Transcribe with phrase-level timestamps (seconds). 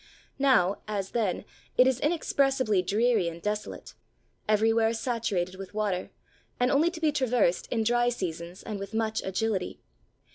[0.39, 1.45] Now, as then,
[1.77, 3.93] it is inexpressibly dreary and desolate;
[4.49, 6.09] everywhere saturated with water,
[6.59, 9.79] and only to be traversed in dry seasons and with much agility.